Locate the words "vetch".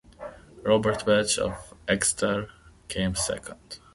1.05-1.37